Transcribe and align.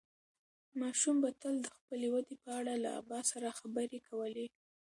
ماشوم 0.81 1.15
به 1.23 1.29
تل 1.41 1.55
د 1.61 1.67
خپلې 1.77 2.07
ودې 2.13 2.35
په 2.43 2.49
اړه 2.59 2.73
له 2.83 2.89
ابا 3.01 3.19
سره 3.31 3.55
خبرې 3.59 3.99
کولې. 4.09 4.47